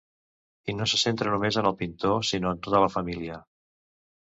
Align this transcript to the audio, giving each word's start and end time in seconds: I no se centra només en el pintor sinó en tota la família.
I 0.71 0.73
no 0.77 0.87
se 0.91 0.99
centra 1.01 1.35
només 1.35 1.59
en 1.61 1.69
el 1.73 1.77
pintor 1.83 2.25
sinó 2.31 2.55
en 2.57 2.65
tota 2.69 2.83
la 2.87 2.91
família. 2.97 3.41